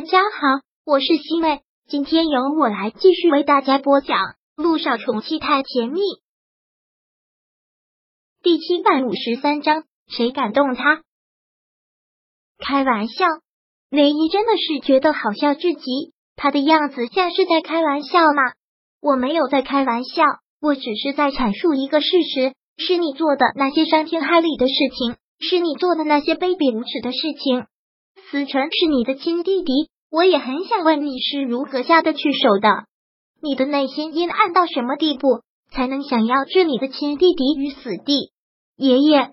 [0.00, 4.16] 大家好，我是西妹，今天由我来继续为大家播讲
[4.56, 6.00] 《路上宠妻太甜蜜》
[8.42, 9.84] 第七百五十三章。
[10.08, 11.02] 谁敢动他？
[12.56, 13.26] 开玩笑，
[13.90, 18.54] 雷伊真的是觉得好笑至极，他的样子像是在开玩笑吗？
[19.02, 20.22] 我没有在开玩笑，
[20.62, 27.66] 我只是在阐述一个事实：是你做的那些伤天害理的事情，是你做的那些卑鄙无耻的事情。
[28.30, 32.84] 思成是你的亲弟弟，我也很想问你是如何下得去手的？
[33.42, 35.40] 你的内心阴暗到什么地步，
[35.72, 38.30] 才能想要置你的亲弟弟于死地？
[38.76, 39.32] 爷爷，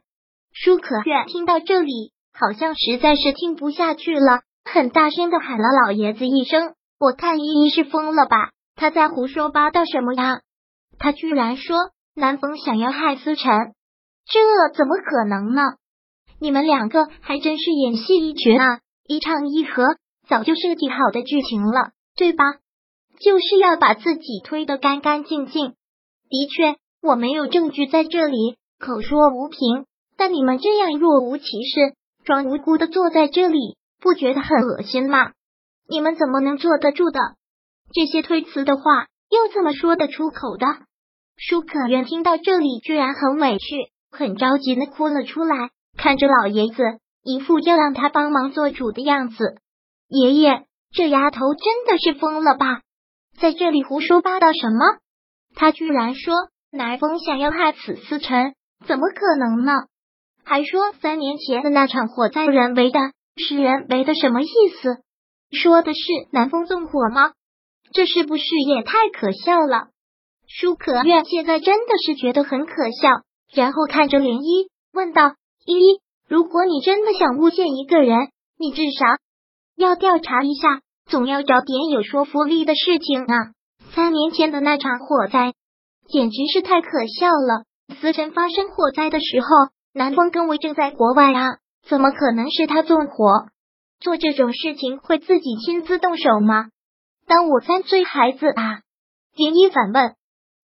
[0.52, 8.50] 舒可愿听到这里，好像实在是听不下去了，很大声的喊了老爷子一声：“我看依依是疯了吧？
[8.76, 10.42] 他在胡说八道什么呀？
[10.98, 11.78] 他居然说
[12.16, 13.46] 南风想要害思辰，
[14.26, 14.40] 这
[14.76, 15.62] 怎么可能呢？
[16.40, 19.84] 你们两个还真是演戏一绝啊！”一唱一和，
[20.28, 22.44] 早就设计好的剧情了，对吧？
[23.20, 25.76] 就是要把自己推得干干净净。
[26.30, 29.86] 的确，我没有证据在这里，口说无凭。
[30.18, 35.32] 但你们这样若无其事、装无辜的坐在这里，不觉得很恶心吗？
[35.88, 37.20] 你们怎么能坐得住的？
[37.94, 40.66] 这些推辞的话又怎么说得出口的？
[41.38, 43.76] 舒可愿听到这里，居然很委屈、
[44.12, 46.84] 很着急的哭了出来，看着老爷子。
[47.28, 49.58] 一副要让他帮忙做主的样子，
[50.08, 52.84] 爷爷，这丫头真的是疯了吧？
[53.38, 55.00] 在这里胡说八道什么？
[55.54, 56.34] 他居然说
[56.72, 58.54] 南风想要害死思辰，
[58.88, 59.74] 怎么可能呢？
[60.46, 63.00] 还说三年前的那场火灾人为的，
[63.36, 64.48] 是人为的，什么意
[64.82, 65.04] 思？
[65.52, 66.00] 说的是
[66.32, 67.34] 南风纵火吗？
[67.92, 69.90] 这是不是也太可笑了？
[70.48, 73.10] 舒可愿现在真的是觉得很可笑，
[73.54, 75.36] 然后看着涟漪问道
[75.68, 78.18] ：“依依。”如果你真的想诬陷一个人，
[78.60, 79.06] 你至少
[79.76, 83.54] 要调查一下，总要找点有说服力的事情啊！
[83.94, 85.54] 三年前的那场火灾
[86.10, 87.64] 简直是太可笑了。
[88.02, 89.48] 思辰发生火灾的时候，
[89.94, 93.48] 南风跟我正在国外啊，怎么可能是他纵火？
[94.02, 96.68] 做这种事情会自己亲自动手吗？
[97.26, 98.82] 当我三岁孩子啊！
[99.36, 100.16] 涟漪反问。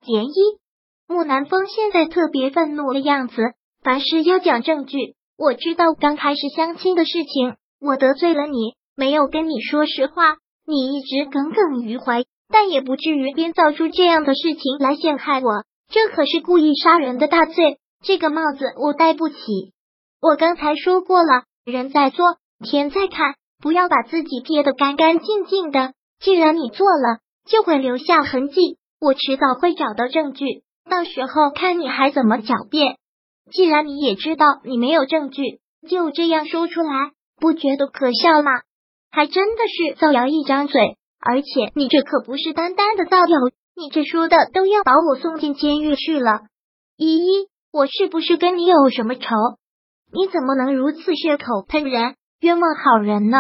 [0.05, 0.59] 涟漪，
[1.07, 3.35] 木南风现在特别愤怒的样子，
[3.81, 5.15] 凡事要讲证据。
[5.38, 10.35] 我知道刚开始相亲的事情，我得罪了你，没有跟你说实话，
[10.66, 15.66] 你一直耿耿于怀，但也不至于编造出这样的事情来陷害我。
[15.91, 19.35] 这可是故意杀人的大罪，这个帽子我戴不起。
[20.21, 25.94] 我刚才说过了，人在做，天在看，不要把自己撇得干干净净的。
[26.19, 32.97] 既然你做了，就会留下痕迹，我迟早会找到证据，到时候看你还怎么狡辩。
[33.51, 38.51] 既然你也知道你没有证据，就这样说出来，不觉得可笑吗？
[39.11, 43.39] 还真的是造谣一张嘴，而且你这可不是单单的造谣，
[43.75, 46.41] 你这说的都要把我送进监狱去了。
[46.97, 49.25] 依依，我是不是跟你有什么仇？
[50.11, 53.37] 你怎么能如此血口喷人，冤枉好人呢？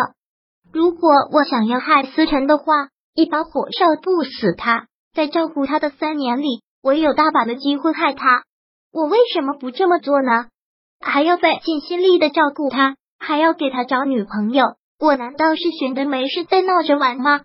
[0.71, 8.43] 如果我想要害思辰的话，一把火烧不死他，在照顾他的三年里，我有大把的机会害他。
[8.93, 10.45] 我为什么不这么做呢？
[11.01, 14.63] 还要费尽心力的照顾他，还要给他找女朋友，
[14.99, 17.41] 我难道是闲的没事在闹着玩吗？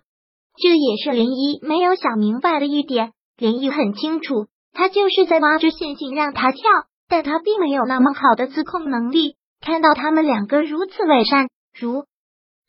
[0.61, 3.13] 这也是林一没有想明白的一点。
[3.35, 6.61] 林一很清楚，他就是在挖着陷阱让他跳，
[7.07, 9.35] 但他并没有那么好的自控能力。
[9.59, 12.05] 看到他们两个如此伪善，如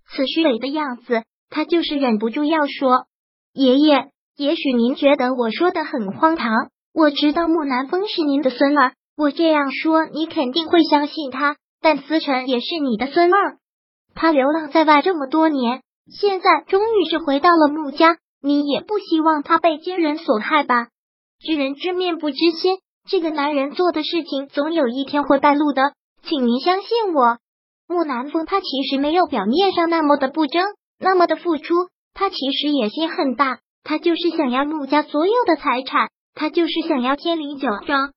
[0.09, 3.05] 此虚伪的样子，他就是忍不住要说
[3.53, 11.57] ：“爷爷，也许您觉得我说的很荒唐。”我知道木南风是您的孙儿，我这样说你肯定会相信他。
[11.81, 13.57] 但思辰也是你的孙儿，
[14.15, 20.89] 他流浪在外这么多年，现在终于是回到了穆家，你也不希望他被奸人所害吧？
[21.39, 25.93] 知人知面不知心，这个男人做的事情总有一天会败露的，
[26.23, 27.39] 请您相信我。
[27.89, 30.63] 木南风他其实没有表面上那么的不争，
[30.99, 31.75] 那么的付出，
[32.13, 36.11] 他其实野心很大，他就是想要穆家所有的财产。
[36.35, 38.13] 他就是想要天灵酒庄，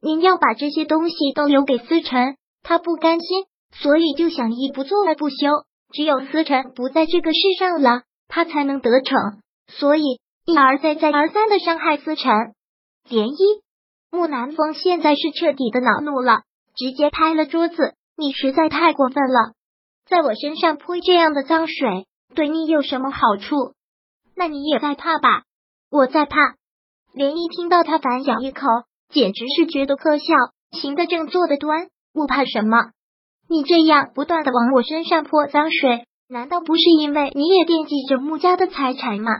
[0.00, 5.36] 您要把这些东西都留给思辰，他不甘心，所以就想一不做二不休。
[5.92, 10.02] 只有思辰不在这个世上了，他才能得逞，所以
[10.44, 12.32] 一而再再而三的伤害思辰。
[13.08, 13.62] 涟漪，
[14.10, 16.42] 木南风现在是彻底的恼怒了，
[16.74, 19.52] 直接拍了桌子：“你实在太过分了，
[20.06, 23.74] 在我身上泼这样的脏水，对你有什么好处？
[24.34, 25.44] 那你也在怕吧？
[25.90, 26.56] 我在怕。”
[27.14, 28.66] 涟漪听到他反咬一口，
[29.08, 30.34] 简直是觉得可笑。
[30.72, 32.90] 行得正，坐得端，我怕什么？
[33.48, 39.30] 你这样不断的往我身上泼脏水，难道不是因为你也惦记着穆家的财产吗？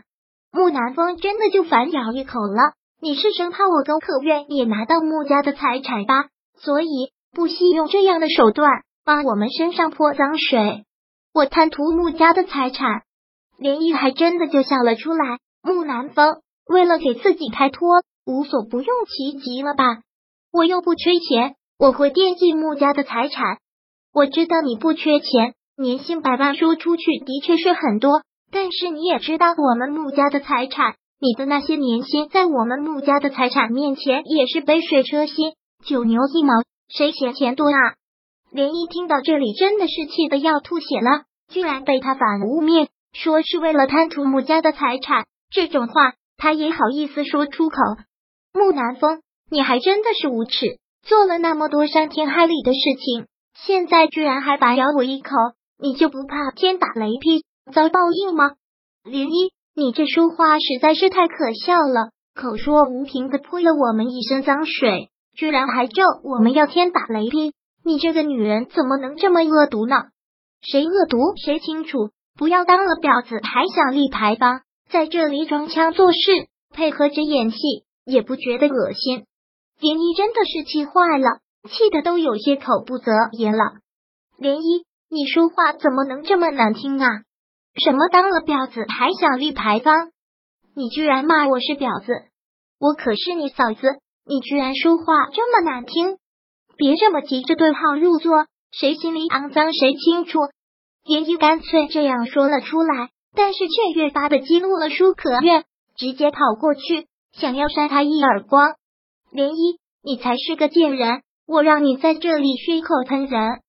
[0.53, 2.75] 穆南风真的就反咬一口了。
[3.01, 6.27] 你是生怕我跟可愿也拿到穆家的财产吧？
[6.57, 6.87] 所以
[7.33, 8.71] 不惜用这样的手段
[9.05, 10.85] 往我们身上泼脏水。
[11.33, 13.03] 我贪图穆家的财产，
[13.59, 15.39] 连毅还真的就笑了出来。
[15.61, 19.85] 穆南风为了给自己开脱，无所不用其极了吧？
[20.53, 23.59] 我又不缺钱，我会惦记穆家的财产。
[24.13, 35.53] 我知道你不缺钱，年薪百万说出去的确是很多，但是你也知道我们穆家的财产，你的那些年薪在我们穆家的财产面前也是杯水车薪，
[35.85, 36.53] 九牛一毛，
[36.89, 37.95] 谁嫌钱多啊？
[38.53, 47.77] 连一听到这里，真的是气得要吐血了，居然被他反污蔑，说是为了贪图穆家的财产，这种话他也好意思说出口？
[48.53, 49.21] 穆南风，
[49.51, 53.27] 你还真的是无耻，做了那么多伤天害理的事情。
[53.55, 55.31] 现在居然还白咬我一口，
[55.79, 58.53] 你就不怕天打雷劈遭报应吗？
[59.05, 67.53] 林一，你这说话实在是太可笑了，口说无凭的泼了我们一身脏水，居然还咒我们要天打雷劈！
[67.85, 69.97] 你这个女人怎么能这么恶毒呢？
[70.63, 76.19] 谁恶毒谁清楚，不要当了婊子还想立牌坊，在这里装腔作势，
[76.73, 77.59] 配合着演戏，
[78.05, 79.25] 也不觉得恶心。
[79.81, 81.41] 林一真的是气坏了。
[81.71, 83.65] 气的都有些口不择言了。
[84.39, 87.09] 涟漪，你说话怎么能这么难听啊？
[87.83, 90.11] 什么当了婊子还想立牌坊？
[90.77, 92.13] 你居然骂我是婊子！
[92.79, 93.81] 我可是你嫂子，
[94.27, 96.19] 你居然说话这么难听！
[96.77, 100.41] 别这么急着对号入座，谁心里肮脏谁清楚。
[101.07, 105.65] 涟漪干脆这样说了出来，但是却越发的激怒了舒可愿，
[105.97, 108.71] 直接跑过去想要扇他一耳光。
[109.33, 111.23] 涟漪，你才是个贱人！
[111.47, 113.61] 我让你在这里血口喷人！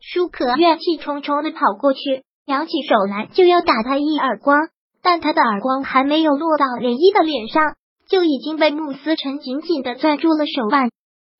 [0.00, 4.68] 舒可月气冲冲的跑过去，扬起手来就要打他一耳光，
[5.02, 7.74] 但他的耳光还没有落到涟漪的脸上，
[8.08, 10.90] 就已经被慕思辰紧紧的攥住了手腕。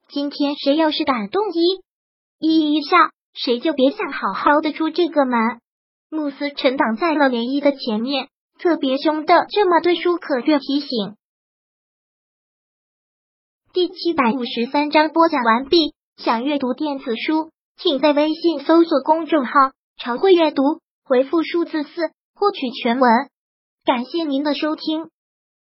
[0.09, 1.81] 今天谁要是敢动一
[2.41, 5.39] 依一下，谁就别想好好的出这个门。
[6.11, 8.29] 慕斯沉挡在了涟漪的前面，
[8.59, 11.17] 特别凶的这么对舒可月提醒。
[13.73, 15.95] 第七百五十三章播讲完毕。
[16.17, 19.53] 想阅读电子书，请在微信搜索公众号
[20.03, 20.63] “常会阅读”，
[21.05, 23.09] 回复数字四获取全文。
[23.85, 25.11] 感谢您的收听。